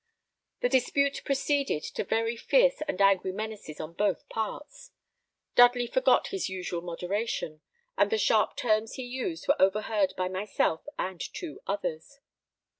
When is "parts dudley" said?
4.29-5.85